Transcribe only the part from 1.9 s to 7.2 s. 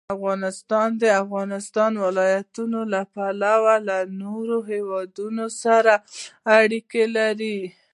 ولايتونه له پلوه له نورو هېوادونو سره اړیکې